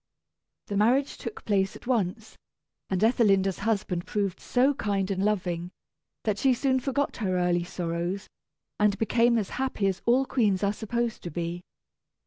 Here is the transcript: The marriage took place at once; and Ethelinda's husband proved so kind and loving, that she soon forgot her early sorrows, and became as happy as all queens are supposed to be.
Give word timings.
The 0.65 0.77
marriage 0.77 1.15
took 1.19 1.45
place 1.45 1.75
at 1.75 1.85
once; 1.85 2.35
and 2.89 3.03
Ethelinda's 3.03 3.59
husband 3.59 4.07
proved 4.07 4.39
so 4.39 4.73
kind 4.73 5.11
and 5.11 5.23
loving, 5.23 5.69
that 6.23 6.39
she 6.39 6.55
soon 6.55 6.79
forgot 6.79 7.17
her 7.17 7.37
early 7.37 7.63
sorrows, 7.63 8.27
and 8.79 8.97
became 8.97 9.37
as 9.37 9.51
happy 9.61 9.85
as 9.85 10.01
all 10.07 10.25
queens 10.25 10.63
are 10.63 10.73
supposed 10.73 11.21
to 11.21 11.29
be. 11.29 11.61